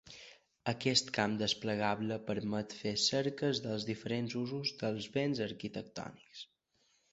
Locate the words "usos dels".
4.43-5.13